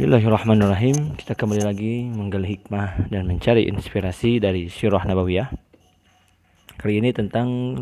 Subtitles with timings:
[0.00, 1.12] Bismillahirrahmanirrahim.
[1.12, 5.52] Kita kembali lagi menggali hikmah dan mencari inspirasi dari Sirah Nabawiyah.
[6.80, 7.76] Kali ini tentang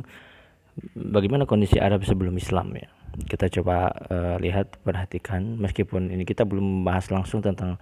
[0.99, 2.91] bagaimana kondisi Arab sebelum Islam ya.
[3.23, 7.79] Kita coba uh, lihat, perhatikan meskipun ini kita belum membahas langsung tentang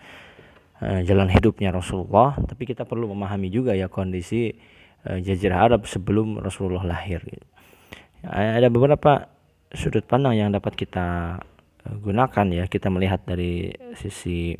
[0.84, 4.53] uh, jalan hidupnya Rasulullah, tapi kita perlu memahami juga ya kondisi
[5.08, 7.25] uh, jazirah Arab sebelum Rasulullah lahir.
[8.21, 9.32] Ada beberapa
[9.72, 11.40] sudut pandang yang dapat kita
[12.03, 12.64] gunakan ya.
[12.67, 14.54] Kita melihat dari sisi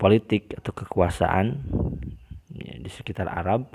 [0.00, 1.46] politik atau kekuasaan
[2.54, 3.70] ya, di sekitar Arab.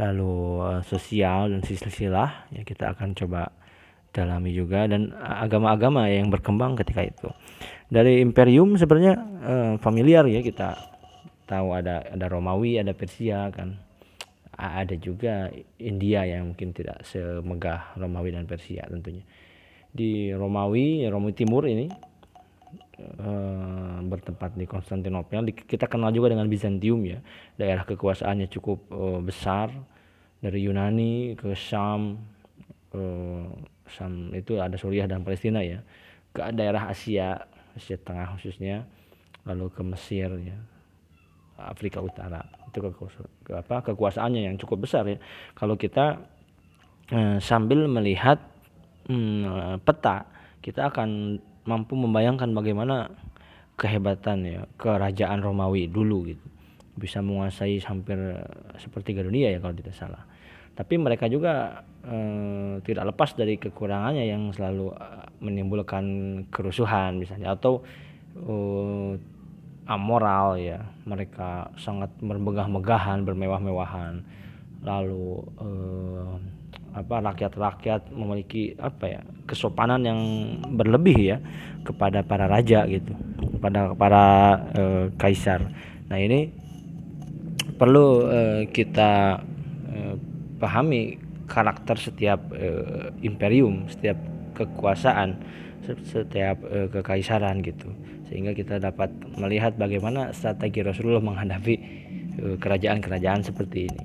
[0.00, 0.32] Lalu
[0.64, 3.52] uh, sosial dan silsilah ya kita akan coba
[4.10, 4.88] dalami juga.
[4.88, 7.28] Dan agama-agama yang berkembang ketika itu.
[7.92, 9.14] Dari imperium sebenarnya
[9.44, 10.40] uh, familiar ya.
[10.40, 10.76] Kita
[11.44, 13.76] tahu ada ada Romawi ada Persia kan.
[14.52, 15.48] Ada juga
[15.80, 19.24] India yang mungkin tidak semegah Romawi dan Persia tentunya.
[19.92, 21.88] Di Romawi Romawi Timur ini
[23.18, 25.44] uh, bertempat di Konstantinopel.
[25.52, 27.18] Kita kenal juga dengan Bizantium ya,
[27.58, 29.70] daerah kekuasaannya cukup uh, besar.
[30.42, 32.18] Dari Yunani ke Syam,
[32.98, 33.46] uh,
[33.86, 35.86] Syam itu ada Suriah dan Palestina ya,
[36.34, 37.46] ke daerah Asia,
[37.78, 38.82] Asia Tengah khususnya,
[39.46, 40.58] lalu ke Mesir ya,
[41.62, 42.42] Afrika Utara.
[42.66, 42.90] Itu ke,
[43.54, 45.22] apa kekuasaannya yang cukup besar ya.
[45.54, 46.18] Kalau kita
[47.14, 48.42] uh, sambil melihat
[49.06, 50.26] hmm, peta,
[50.58, 53.10] kita akan mampu membayangkan bagaimana
[53.78, 56.46] kehebatan ya kerajaan Romawi dulu gitu.
[56.92, 58.18] Bisa menguasai hampir
[58.76, 60.22] sepertiga dunia ya kalau tidak salah.
[60.72, 66.04] Tapi mereka juga eh, tidak lepas dari kekurangannya yang selalu eh, menimbulkan
[66.48, 67.84] kerusuhan misalnya atau
[68.36, 69.12] eh,
[69.88, 70.80] amoral ya.
[71.04, 74.24] Mereka sangat bermegah-megahan bermewah-mewahan.
[74.84, 75.28] Lalu
[75.60, 76.61] eh,
[76.92, 80.20] apa rakyat-rakyat memiliki apa ya kesopanan yang
[80.76, 81.38] berlebih ya
[81.88, 83.16] kepada para raja gitu
[83.58, 84.24] kepada para
[84.76, 84.82] e,
[85.16, 85.72] kaisar.
[86.12, 86.52] Nah ini
[87.80, 89.40] perlu e, kita
[89.88, 89.98] e,
[90.60, 91.16] pahami
[91.48, 92.68] karakter setiap e,
[93.24, 94.20] imperium setiap
[94.52, 95.40] kekuasaan
[96.04, 97.88] setiap e, kekaisaran gitu.
[98.28, 99.08] Sehingga kita dapat
[99.40, 101.74] melihat bagaimana strategi Rasulullah menghadapi
[102.56, 104.00] kerajaan-kerajaan seperti ini.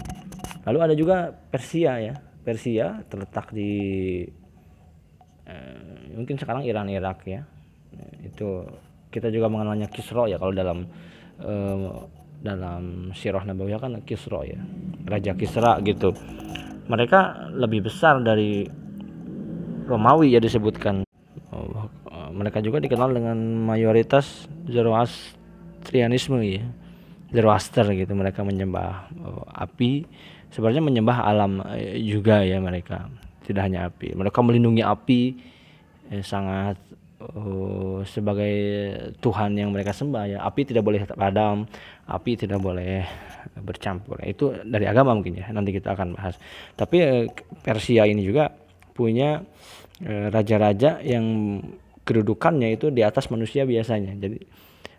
[0.68, 2.16] Lalu ada juga Persia ya
[2.48, 3.72] Persia terletak di
[5.44, 7.44] eh, mungkin sekarang Iran Irak ya.
[8.24, 8.64] Itu
[9.12, 10.88] kita juga mengenalnya Kisro ya kalau dalam
[11.44, 11.92] eh,
[12.40, 14.64] dalam Sirah Nabawiyah kan Kisro ya
[15.04, 16.16] Raja Kisra gitu.
[16.88, 18.64] Mereka lebih besar dari
[19.84, 21.04] Romawi ya disebutkan.
[21.52, 21.92] Oh,
[22.32, 23.36] mereka juga dikenal dengan
[23.68, 26.64] mayoritas Zoroastrianisme ya
[27.32, 30.08] Zoroaster gitu mereka menyembah oh, api
[30.52, 33.10] sebenarnya menyembah alam eh, juga ya mereka.
[33.48, 34.12] Tidak hanya api.
[34.16, 35.22] Mereka melindungi api
[36.12, 36.76] eh, sangat
[37.24, 38.56] uh, sebagai
[39.24, 40.40] Tuhan yang mereka sembah ya.
[40.44, 41.66] Api tidak boleh padam
[42.08, 43.04] api tidak boleh
[43.60, 44.20] bercampur.
[44.24, 46.36] Itu dari agama mungkin ya nanti kita akan bahas.
[46.76, 47.26] Tapi eh,
[47.64, 48.52] Persia ini juga
[48.98, 49.44] punya
[50.06, 51.26] raja-raja eh, yang
[52.08, 54.16] kedudukannya itu di atas manusia biasanya.
[54.16, 54.40] Jadi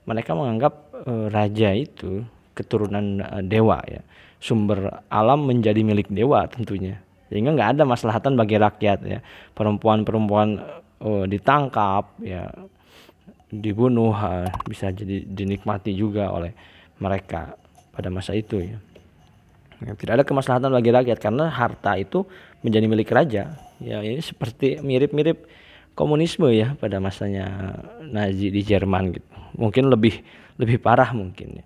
[0.04, 0.74] mereka menganggap
[1.08, 2.24] eh, raja itu
[2.58, 4.02] keturunan eh, dewa ya.
[4.42, 6.98] Sumber alam menjadi milik dewa tentunya.
[7.30, 9.18] Sehingga nggak ada maslahatan bagi rakyat ya.
[9.54, 10.58] Perempuan-perempuan
[11.02, 12.50] oh, ditangkap ya
[13.48, 14.12] dibunuh
[14.68, 16.52] bisa jadi dinikmati juga oleh
[17.00, 17.56] mereka
[17.96, 18.76] pada masa itu ya.
[19.80, 22.28] ya tidak ada kemaslahatan bagi rakyat karena harta itu
[22.60, 23.56] menjadi milik raja.
[23.80, 25.48] Ya ini seperti mirip-mirip
[25.96, 27.74] komunisme ya pada masanya
[28.04, 29.28] Nazi di Jerman gitu.
[29.56, 30.20] Mungkin lebih
[30.58, 31.64] lebih parah mungkin ya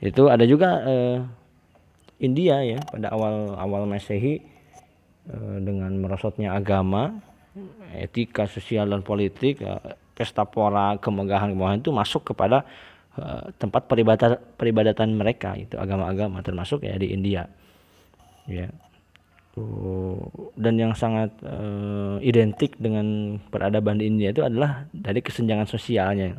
[0.00, 1.18] itu ada juga eh,
[2.20, 4.40] India ya pada awal awal Masehi
[5.28, 7.16] eh, dengan merosotnya agama,
[7.96, 12.64] etika sosial dan politik, eh, pesta pora, kemegahan kemegahan itu masuk kepada
[13.16, 17.48] eh, tempat peribadatan peribadatan mereka itu agama-agama termasuk ya di India.
[18.46, 18.70] Ya.
[20.60, 26.36] dan yang sangat uh, identik dengan peradaban di India itu adalah dari kesenjangan sosialnya.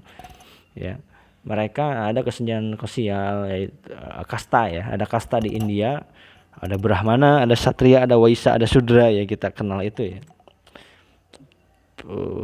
[0.77, 1.01] Ya
[1.45, 3.91] mereka ada kesenjangan sosial yaitu
[4.25, 4.83] kasta ya.
[4.93, 6.01] Ada kasta di India
[6.57, 10.19] ada Brahmana ada Satria ada Waisa ada Sudra ya kita kenal itu ya.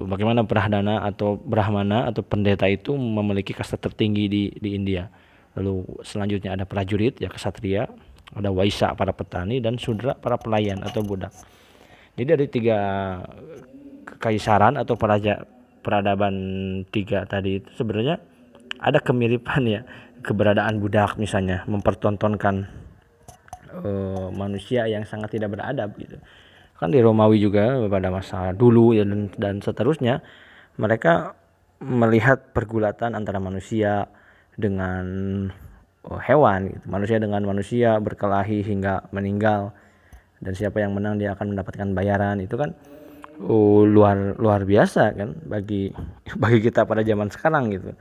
[0.10, 5.08] Bagaimana Brahmana atau Brahmana atau pendeta itu memiliki kasta tertinggi di di India.
[5.54, 7.86] Lalu selanjutnya ada prajurit ya kesatria
[8.34, 11.32] ada Waisa para petani dan Sudra para pelayan atau budak.
[12.18, 12.80] Jadi dari tiga
[14.06, 15.46] kekaisaran atau peraja
[15.84, 16.36] peradaban
[16.90, 18.22] tiga tadi itu sebenarnya
[18.80, 19.82] ada kemiripan ya
[20.24, 22.66] keberadaan budak misalnya mempertontonkan
[23.76, 26.18] uh, manusia yang sangat tidak beradab gitu.
[26.80, 30.24] Kan di Romawi juga pada masa dulu ya dan, dan seterusnya
[30.80, 31.38] mereka
[31.84, 34.08] melihat pergulatan antara manusia
[34.56, 35.06] dengan
[36.08, 36.86] oh, hewan gitu.
[36.88, 39.76] manusia dengan manusia berkelahi hingga meninggal
[40.40, 42.40] dan siapa yang menang dia akan mendapatkan bayaran.
[42.40, 42.72] Itu kan
[43.44, 45.92] uh, luar luar biasa kan bagi
[46.42, 47.92] bagi kita pada zaman sekarang gitu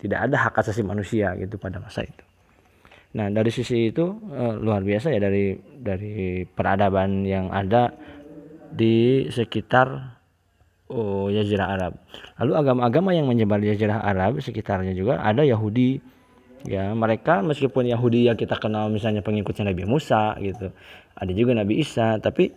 [0.00, 2.24] tidak ada hak asasi manusia gitu pada masa itu
[3.10, 7.92] nah dari sisi itu uh, luar biasa ya dari dari peradaban yang ada
[8.70, 10.20] di sekitar
[10.90, 11.92] oh, Jazirah Arab.
[12.42, 16.02] Lalu agama-agama yang menyebar di Jazirah Arab sekitarnya juga ada Yahudi.
[16.68, 20.68] Ya, mereka meskipun Yahudi yang kita kenal misalnya pengikutnya Nabi Musa gitu.
[21.16, 22.52] Ada juga Nabi Isa, tapi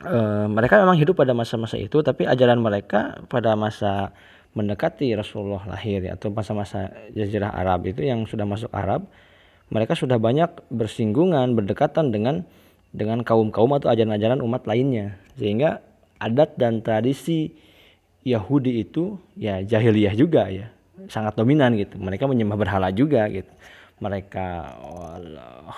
[0.00, 0.18] e,
[0.48, 4.16] mereka memang hidup pada masa-masa itu, tapi ajaran mereka pada masa
[4.54, 9.06] mendekati Rasulullah lahir ya, atau masa-masa Jazirah Arab itu yang sudah masuk Arab,
[9.70, 12.42] mereka sudah banyak bersinggungan, berdekatan dengan
[12.90, 15.14] dengan kaum-kaum atau ajaran-ajaran umat lainnya.
[15.38, 15.78] Sehingga
[16.18, 17.54] adat dan tradisi
[18.26, 20.68] Yahudi itu ya jahiliyah juga ya
[21.08, 21.96] sangat dominan gitu.
[21.96, 23.48] Mereka menyembah berhala juga gitu.
[24.02, 24.46] Mereka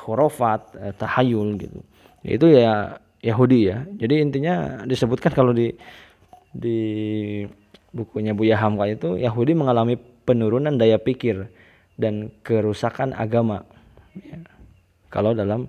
[0.02, 1.78] khurafat eh, tahayul gitu.
[2.24, 3.86] Itu ya Yahudi ya.
[3.86, 5.70] Jadi intinya disebutkan kalau di
[6.50, 6.80] di
[7.92, 11.46] bukunya Buya Hamka itu Yahudi mengalami penurunan daya pikir
[12.00, 13.68] dan kerusakan agama
[14.16, 14.40] ya.
[15.12, 15.68] kalau dalam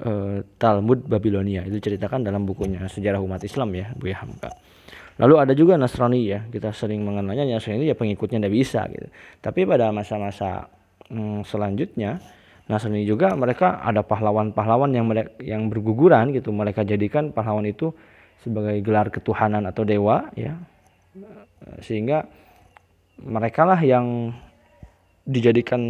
[0.00, 4.50] uh, Talmud Babilonia itu ceritakan dalam bukunya sejarah umat Islam ya Buya Hamka.
[5.14, 9.06] Lalu ada juga Nasrani ya kita sering mengenalnya Nasrani ya pengikutnya Nabi Isa gitu.
[9.38, 10.66] Tapi pada masa-masa
[11.12, 12.18] hmm, selanjutnya
[12.66, 17.92] Nasrani juga mereka ada pahlawan-pahlawan yang mereka yang berguguran gitu mereka jadikan pahlawan itu
[18.40, 20.56] sebagai gelar ketuhanan atau dewa ya
[21.80, 22.28] sehingga
[23.20, 24.34] mereka lah yang
[25.24, 25.80] dijadikan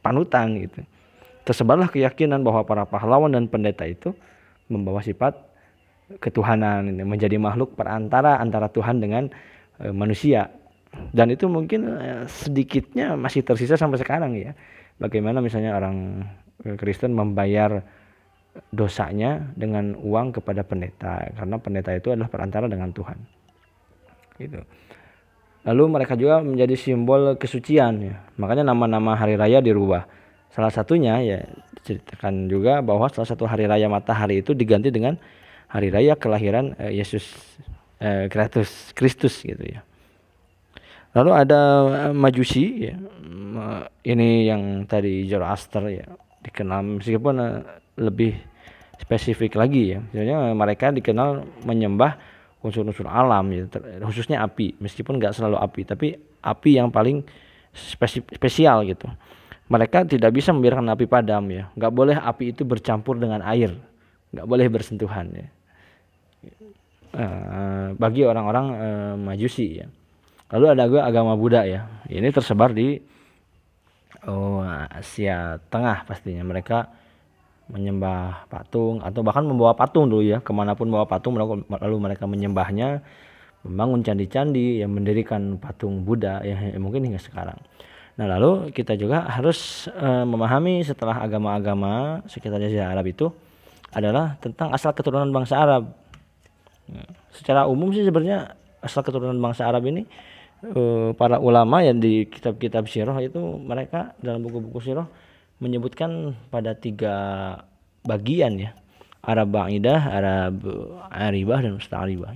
[0.00, 0.80] panutan gitu.
[1.44, 4.12] Tersebarlah keyakinan bahwa para pahlawan dan pendeta itu
[4.68, 5.36] membawa sifat
[6.20, 9.28] ketuhanan menjadi makhluk perantara antara Tuhan dengan
[9.80, 10.48] e, manusia.
[11.12, 14.52] Dan itu mungkin e, sedikitnya masih tersisa sampai sekarang ya.
[14.96, 16.24] Bagaimana misalnya orang
[16.80, 17.84] Kristen membayar
[18.72, 23.37] dosanya dengan uang kepada pendeta karena pendeta itu adalah perantara dengan Tuhan
[24.38, 24.62] gitu
[25.66, 30.06] lalu mereka juga menjadi simbol kesucian ya makanya nama-nama hari raya dirubah
[30.58, 31.38] Salah satunya ya
[31.84, 35.14] ceritakan juga bahwa salah satu hari raya matahari itu diganti dengan
[35.68, 37.30] hari raya kelahiran eh, Yesus
[38.00, 38.26] eh,
[38.96, 39.84] Kristus gitu ya.
[41.14, 41.60] Lalu ada
[42.08, 42.96] eh, Majusi ya.
[44.02, 46.06] Ini yang tadi Zoroaster ya
[46.42, 47.62] dikenal meskipun eh,
[48.00, 48.32] lebih
[48.98, 49.98] spesifik lagi ya.
[50.10, 52.16] Misalnya mereka dikenal menyembah
[52.58, 53.66] unsur-unsur alam ya,
[54.02, 54.78] khususnya api.
[54.82, 56.08] Meskipun nggak selalu api tapi
[56.42, 57.22] api yang paling
[58.34, 59.06] spesial gitu.
[59.68, 61.68] Mereka tidak bisa membiarkan api padam ya.
[61.76, 63.76] Nggak boleh api itu bercampur dengan air.
[64.32, 65.48] Nggak boleh bersentuhan ya.
[67.08, 69.86] Uh, bagi orang-orang uh, majusi ya.
[70.48, 71.84] Lalu ada juga agama Buddha ya.
[72.08, 72.96] Ini tersebar di
[74.24, 76.40] oh, Asia Tengah pastinya.
[76.44, 76.88] Mereka
[77.68, 82.24] menyembah patung atau bahkan membawa patung dulu ya ke mana pun bawa patung lalu mereka
[82.24, 83.04] menyembahnya
[83.64, 87.60] membangun candi-candi yang mendirikan patung Buddha ya mungkin hingga sekarang
[88.18, 93.30] Nah, lalu kita juga harus e, memahami setelah agama-agama sekitar Jazirah Arab itu
[93.94, 95.94] adalah tentang asal keturunan bangsa Arab.
[96.90, 100.02] Nah, secara umum sih sebenarnya asal keturunan bangsa Arab ini
[100.66, 105.06] e, para ulama yang di kitab-kitab sirah itu mereka dalam buku-buku sirah
[105.58, 107.14] menyebutkan pada tiga
[108.06, 108.70] bagian ya.
[109.18, 110.62] Arab Ba'idah, Arab
[111.10, 112.32] Aribah dan Musta'aribah.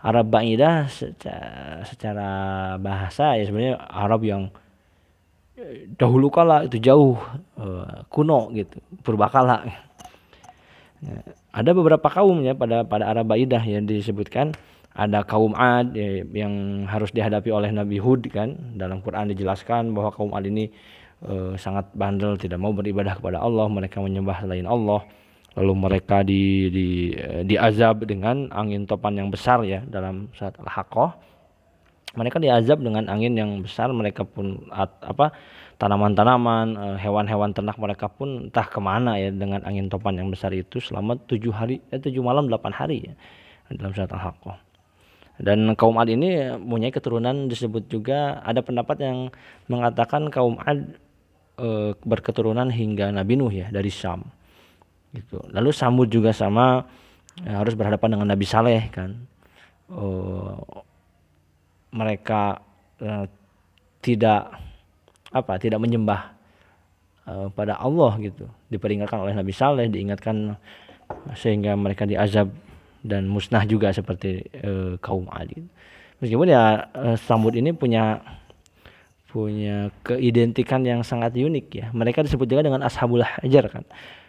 [0.00, 2.28] Arab Ba'idah secara, secara
[2.76, 4.52] bahasa ya sebenarnya Arab yang
[5.96, 7.20] dahulu kala itu jauh
[7.60, 9.68] uh, kuno gitu purbakala
[11.50, 14.52] ada beberapa kaum ya pada pada Arab Baidah yang disebutkan
[14.92, 20.12] ada kaum Ad ya, yang harus dihadapi oleh Nabi Hud kan dalam Quran dijelaskan bahwa
[20.12, 20.68] kaum Ad ini
[21.24, 25.04] uh, sangat bandel tidak mau beribadah kepada Allah mereka menyembah selain Allah.
[25.58, 31.18] Lalu mereka di di uh, diazab dengan angin topan yang besar ya dalam saat al-haqqah.
[32.10, 35.30] Mereka diazab dengan angin yang besar mereka pun at, apa
[35.80, 40.52] tanaman-tanaman eh, hewan-hewan ternak mereka pun entah ke mana ya dengan angin topan yang besar
[40.52, 43.14] itu selama tujuh hari eh, tujuh malam delapan hari ya
[43.72, 44.60] dalam surat al-haqqah.
[45.40, 49.18] Dan kaum Ad ini mempunyai keturunan disebut juga ada pendapat yang
[49.72, 51.00] mengatakan kaum Ad
[51.60, 51.68] e,
[52.00, 54.24] berketurunan hingga Nabi Nuh ya dari Syam.
[55.12, 55.36] Gitu.
[55.52, 56.88] Lalu Samud juga sama
[57.44, 59.20] ya, harus berhadapan dengan Nabi Saleh kan.
[59.92, 60.06] E,
[61.90, 62.62] mereka
[63.02, 63.26] uh,
[63.98, 64.54] tidak
[65.34, 66.30] apa tidak menyembah
[67.26, 68.46] uh, pada Allah gitu.
[68.70, 70.54] Diperingatkan oleh Nabi Saleh diingatkan
[71.34, 72.54] sehingga mereka diazab
[73.02, 75.66] dan musnah juga seperti uh, kaum Adi
[76.20, 78.20] meskipun ya uh, Samud ini punya
[79.30, 81.86] punya keidentikan yang sangat unik ya.
[81.94, 83.84] Mereka disebut juga dengan ashabul hajar kan.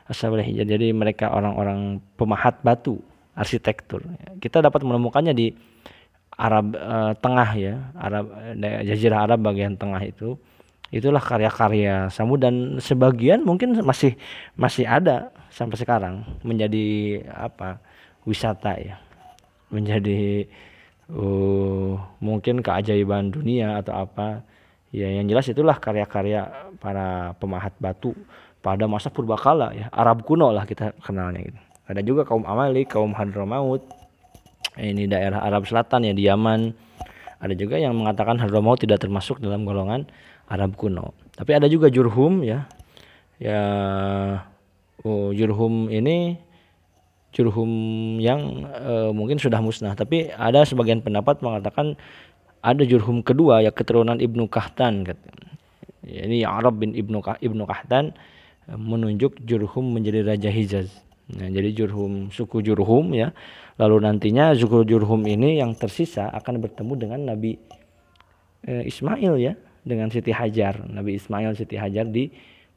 [0.05, 0.65] Ashabul hajar.
[0.65, 3.01] Jadi mereka orang-orang pemahat batu,
[3.33, 4.05] arsitektur.
[4.37, 5.49] Kita dapat menemukannya di
[6.37, 8.29] Arab uh, Tengah ya, Arab
[8.61, 10.37] Jazirah Arab bagian tengah itu.
[10.91, 14.19] Itulah karya-karya Samud dan sebagian mungkin masih
[14.59, 17.79] masih ada sampai sekarang menjadi apa?
[18.21, 19.01] wisata ya.
[19.73, 20.45] Menjadi
[21.09, 24.45] uh, mungkin keajaiban dunia atau apa.
[24.91, 28.11] Ya yang jelas itulah karya-karya para pemahat batu
[28.59, 31.59] pada masa purbakala ya, Arab kuno lah kita kenalnya gitu.
[31.87, 33.83] Ada juga kaum Amalik, kaum Hadramaut,
[34.79, 36.71] ini daerah Arab Selatan ya di Yaman.
[37.41, 40.07] Ada juga yang mengatakan Hadramaut tidak termasuk dalam golongan
[40.47, 41.17] Arab kuno.
[41.35, 42.69] Tapi ada juga Jurhum ya.
[43.41, 43.63] Ya
[45.01, 46.37] oh, Jurhum ini
[47.31, 47.71] Jurhum
[48.19, 49.97] yang uh, mungkin sudah musnah.
[49.97, 51.97] Tapi ada sebagian pendapat mengatakan
[52.61, 55.05] ada Jurhum kedua ya keturunan Ibnu Kahtan
[56.05, 58.13] ya, ini Arab bin Ibnu Ibnu Kahtan
[58.69, 60.89] eh, menunjuk Jurhum menjadi raja Hijaz
[61.31, 63.31] Nah, jadi Jurhum suku Jurhum ya
[63.81, 67.57] Lalu nantinya Zuhul Jurhum ini yang tersisa akan bertemu dengan Nabi
[68.61, 70.85] e, Ismail ya, dengan Siti Hajar.
[70.85, 72.29] Nabi Ismail Siti Hajar di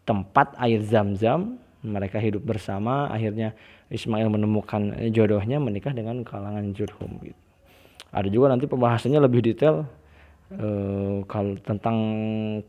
[0.08, 3.52] tempat air zam-zam mereka hidup bersama akhirnya
[3.92, 7.43] Ismail menemukan jodohnya menikah dengan kalangan Jurhum gitu.
[8.14, 9.82] Ada juga nanti pembahasannya lebih detail
[10.54, 10.66] e,
[11.26, 11.96] kalau tentang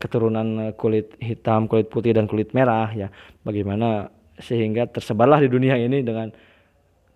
[0.02, 3.08] keturunan kulit hitam, kulit putih dan kulit merah ya.
[3.46, 4.10] Bagaimana
[4.42, 6.34] sehingga tersebarlah di dunia ini dengan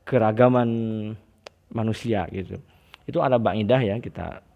[0.07, 0.71] keragaman
[1.75, 2.63] manusia gitu.
[3.05, 4.47] Itu Arab Ba'idah ya kita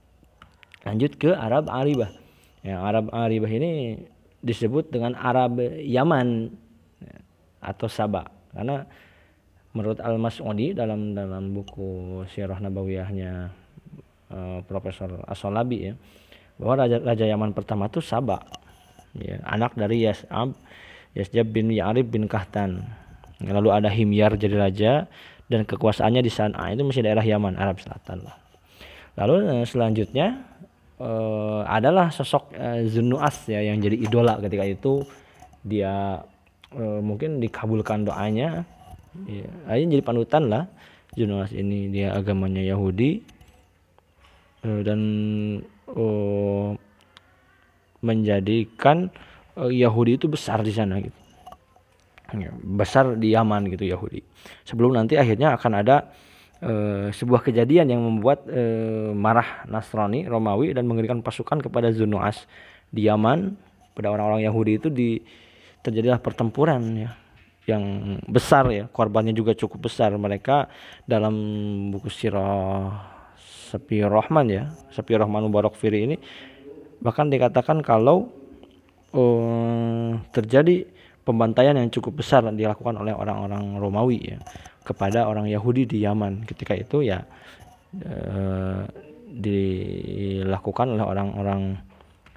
[0.86, 2.14] lanjut ke Arab Aribah.
[2.62, 3.98] Yang Arab Aribah ini
[4.38, 6.52] disebut dengan Arab Yaman
[7.02, 7.16] ya,
[7.58, 8.86] atau Sabah karena
[9.74, 13.63] menurut Al Mas'udi dalam dalam buku Sirah Nabawiyahnya
[14.34, 15.94] uh, Profesor Asolabi ya.
[16.58, 18.42] Bahwa raja, raja Yaman pertama itu Sabah
[19.14, 20.54] ya, anak dari Yas'ab
[21.14, 22.82] Yasjab bin Ya'rib bin Kahtan.
[23.38, 24.92] Lalu ada Himyar jadi raja
[25.46, 26.74] dan kekuasaannya di San'a.
[26.74, 28.36] Itu masih daerah Yaman Arab Selatan lah.
[29.14, 30.42] Lalu eh, selanjutnya
[30.98, 35.06] eh, adalah sosok eh, Zunuas ya yang jadi idola ketika itu.
[35.62, 36.18] Dia
[36.74, 38.66] eh, mungkin dikabulkan doanya.
[39.30, 40.66] Ya, akhirnya jadi panutan lah
[41.14, 41.94] Zunuas ini.
[41.94, 43.22] Dia agamanya Yahudi.
[43.22, 43.33] eh,
[44.64, 45.00] dan
[45.92, 46.70] eh,
[48.04, 49.12] menjadikan
[49.60, 51.24] eh, Yahudi itu besar di sana gitu.
[52.34, 54.24] Ya, besar di Yaman gitu Yahudi.
[54.66, 56.10] Sebelum nanti akhirnya akan ada
[56.58, 56.72] e,
[57.14, 58.62] sebuah kejadian yang membuat e,
[59.14, 62.48] marah Nasrani Romawi dan mengirimkan pasukan kepada Zunuas
[62.90, 63.54] di Yaman.
[63.94, 65.22] Pada orang-orang Yahudi itu di
[65.84, 67.10] terjadilah pertempuran ya
[67.70, 68.90] yang besar ya.
[68.90, 70.66] Korbannya juga cukup besar mereka
[71.06, 71.34] dalam
[71.94, 73.13] buku sirah
[73.74, 76.16] Sepi Rahman ya Sepi Rahman Mubarak Firi ini
[77.02, 78.30] bahkan dikatakan kalau
[79.10, 80.86] uh, terjadi
[81.24, 84.38] pembantaian yang cukup besar dilakukan oleh orang-orang Romawi ya
[84.84, 86.44] kepada orang Yahudi di Yaman.
[86.44, 87.24] Ketika itu ya
[87.96, 88.84] eh,
[89.34, 91.80] dilakukan oleh orang-orang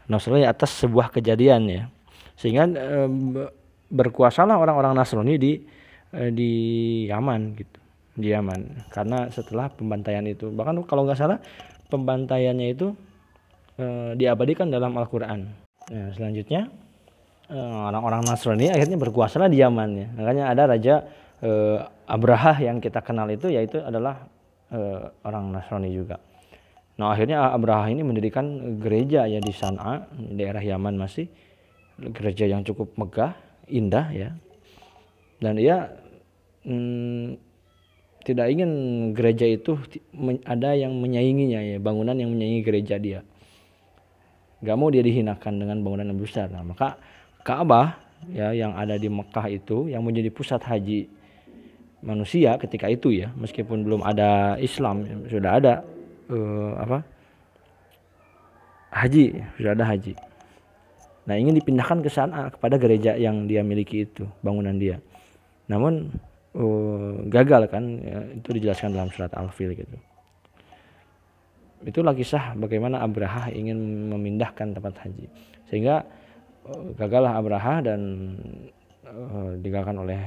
[0.08, 1.84] Nasrani atas sebuah kejadian ya.
[2.40, 3.12] Sehingga eh,
[3.92, 5.60] berkuasalah orang-orang Nasrani di
[6.16, 6.52] eh, di
[7.12, 7.77] Yaman gitu
[8.18, 11.38] Yaman karena setelah pembantaian itu bahkan kalau nggak salah
[11.94, 12.98] pembantaiannya itu
[13.78, 15.46] eh, diabadikan dalam Al-Quran
[15.94, 16.70] nah, selanjutnya
[17.48, 20.08] Eh, orang-orang Nasrani akhirnya berkuasa di Yaman ya.
[20.20, 20.96] Makanya ada raja
[21.40, 24.28] eh, Abraha yang kita kenal itu yaitu adalah
[24.68, 26.20] eh, orang Nasrani juga.
[27.00, 31.32] Nah akhirnya Abraha ini mendirikan gereja ya di San'a, daerah Yaman masih
[32.12, 33.32] gereja yang cukup megah,
[33.72, 34.30] indah ya.
[35.40, 35.88] Dan dia
[36.68, 37.47] hmm,
[38.28, 38.72] tidak ingin
[39.16, 39.80] gereja itu
[40.44, 43.24] ada yang menyainginya ya, bangunan yang menyaingi gereja dia.
[44.60, 46.52] Gak mau dia dihinakan dengan bangunan yang besar.
[46.52, 47.00] Nah, maka
[47.48, 47.96] Ka'bah
[48.34, 51.08] ya yang ada di Mekah itu yang menjadi pusat haji
[52.02, 55.74] manusia ketika itu ya meskipun belum ada Islam sudah ada
[56.30, 57.00] uh, apa
[58.94, 60.14] haji sudah ada haji
[61.28, 65.02] nah ingin dipindahkan ke sana kepada gereja yang dia miliki itu bangunan dia
[65.68, 66.14] namun
[66.58, 67.84] uh, gagal kan?
[68.02, 69.98] Ya, itu dijelaskan dalam surat Al-Fil gitu.
[71.86, 75.30] Itulah kisah bagaimana Abraha ingin memindahkan tempat haji.
[75.70, 76.02] Sehingga
[76.98, 78.02] gagallah Abraha dan
[79.06, 80.20] uh, digagalkan oleh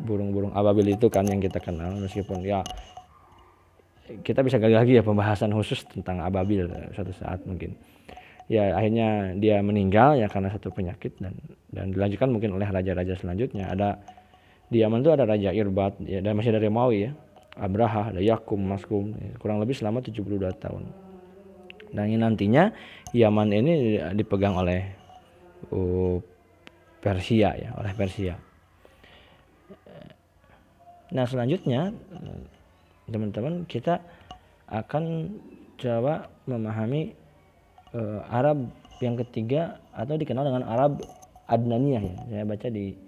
[0.00, 1.92] burung-burung ababil itu kan yang kita kenal.
[2.00, 2.64] Meskipun ya
[4.24, 6.64] kita bisa gali lagi ya pembahasan khusus tentang ababil
[6.96, 7.76] suatu saat mungkin.
[8.48, 11.36] Ya akhirnya dia meninggal ya karena satu penyakit dan
[11.68, 13.68] dan dilanjutkan mungkin oleh raja-raja selanjutnya.
[13.68, 14.00] Ada
[14.68, 17.12] di Yaman itu ada raja Irbat ya dan masih dari Maui ya.
[17.58, 20.86] Abraha ada Yakum Maskum ya, kurang lebih selama 72 tahun.
[21.90, 22.70] Dan nantinya
[23.10, 24.94] Yaman ini dipegang oleh
[25.72, 26.22] uh,
[27.02, 28.38] Persia ya oleh Persia.
[31.08, 31.88] Nah selanjutnya
[33.08, 34.04] teman-teman kita
[34.68, 35.32] akan
[35.80, 37.16] coba memahami
[37.96, 38.68] uh, Arab
[39.00, 41.00] yang ketiga atau dikenal dengan Arab
[41.48, 42.16] Adnaniyah ya.
[42.28, 43.07] Saya baca di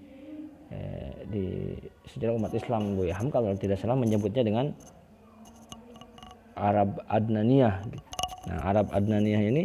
[0.70, 1.46] eh, di
[2.10, 4.66] sejarah umat Islam Bu Yaham kalau tidak salah menyebutnya dengan
[6.56, 7.74] Arab Adnaniyah
[8.48, 9.64] nah Arab Adnaniyah ini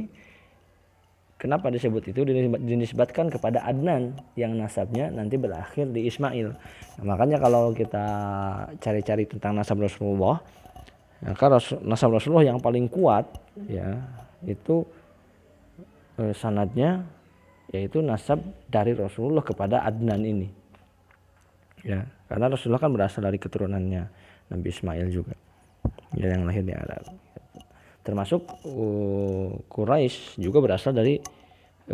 [1.36, 2.24] Kenapa disebut itu?
[2.58, 6.56] Dinisbatkan kepada Adnan yang nasabnya nanti berakhir di Ismail.
[6.98, 8.06] Nah, makanya kalau kita
[8.80, 10.40] cari-cari tentang nasab Rasulullah,
[11.22, 13.30] maka nasab Rasulullah yang paling kuat
[13.68, 14.00] ya
[14.48, 14.90] itu
[16.18, 17.04] eh, sanadnya
[17.70, 18.40] yaitu nasab
[18.72, 20.48] dari Rasulullah kepada Adnan ini.
[21.86, 24.04] Ya, karena Rasulullah kan berasal dari keturunannya
[24.50, 25.38] Nabi Ismail juga.
[26.18, 27.06] Ya, yang lahir di Arab.
[28.02, 31.22] Termasuk uh, Quraisy juga berasal dari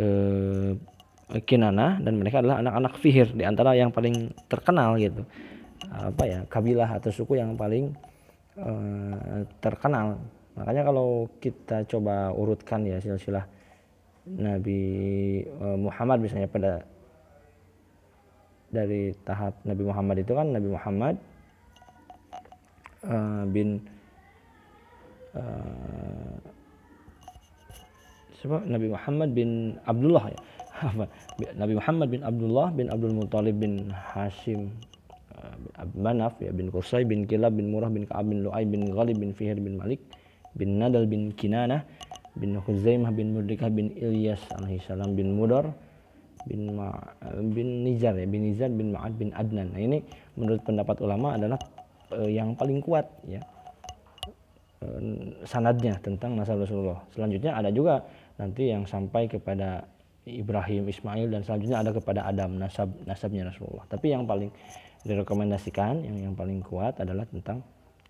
[0.00, 0.72] uh,
[1.44, 5.24] Kinana dan mereka adalah anak-anak Fihir di antara yang paling terkenal gitu.
[5.88, 7.92] Apa ya kabilah atau suku yang paling
[8.60, 10.20] uh, terkenal.
[10.56, 13.48] Makanya kalau kita coba urutkan ya silsilah
[14.28, 14.80] Nabi
[15.48, 16.84] uh, Muhammad misalnya pada
[18.72, 21.14] dari tahap Nabi Muhammad itu kan Nabi Muhammad
[23.04, 23.84] uh, bin
[25.36, 26.34] uh,
[28.42, 30.40] Nabi Muhammad bin Abdullah ya.
[31.62, 34.74] Nabi Muhammad bin Abdullah bin Abdul Muthalib bin Hashim
[35.36, 35.54] uh,
[35.86, 39.20] bin Manaf ya bin Qusay bin Kilab bin Murah bin Ka'ab bin Lu'ay bin Ghalib
[39.20, 40.02] bin Fihir bin Malik
[40.58, 41.86] bin Nadal bin Kinanah
[42.34, 45.70] bin Huzaimah bin Murdikah bin Ilyas alaihi salam bin Mudar
[46.48, 46.90] bin Ma,
[47.38, 49.70] bin Nizar ya bin Nizar bin Ma'ad bin Adnan.
[49.70, 50.02] Nah ini
[50.34, 51.58] menurut pendapat ulama adalah
[52.14, 53.42] uh, yang paling kuat ya
[54.82, 55.00] Eh,
[55.46, 56.98] sanadnya tentang nasab Rasulullah.
[57.14, 58.02] Selanjutnya ada juga
[58.34, 59.86] nanti yang sampai kepada
[60.26, 63.86] Ibrahim, Ismail dan selanjutnya ada kepada Adam nasab nasabnya Rasulullah.
[63.86, 64.50] Tapi yang paling
[65.06, 67.62] direkomendasikan yang yang paling kuat adalah tentang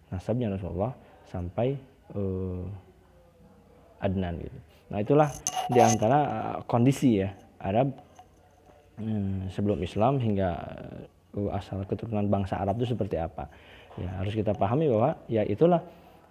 [0.08, 0.92] nasabnya Rasulullah
[1.28, 1.76] sampai
[2.16, 2.64] uh,
[4.00, 4.58] Adnan gitu.
[4.92, 5.28] Nah itulah
[5.68, 7.92] di antara uh, kondisi ya Arab
[9.52, 10.50] sebelum Islam hingga
[11.36, 13.48] uh, asal keturunan bangsa Arab itu seperti apa.
[14.00, 15.84] Ya harus kita pahami bahwa ya itulah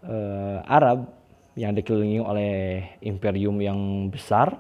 [0.06, 1.10] uh, Arab
[1.54, 2.54] yang dikelilingi oleh
[3.04, 4.56] imperium yang besar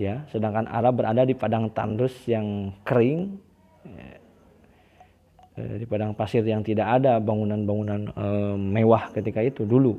[0.00, 3.36] ya sedangkan Arab berada di padang tandus yang kering
[3.84, 4.10] ya,
[5.60, 9.96] uh, di padang pasir yang tidak ada bangunan-bangunan uh, mewah ketika itu dulu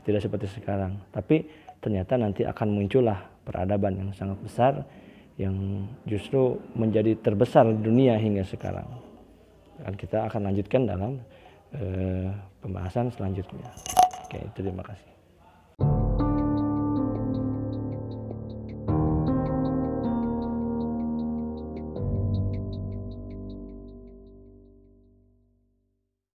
[0.00, 1.44] tidak seperti sekarang tapi
[1.80, 4.72] ternyata nanti akan muncullah peradaban yang sangat besar
[5.40, 8.84] yang justru menjadi terbesar di dunia hingga sekarang
[9.80, 11.12] dan kita akan lanjutkan dalam
[11.72, 12.28] uh,
[12.60, 13.72] pembahasan selanjutnya.
[14.28, 15.09] Oke, terima kasih.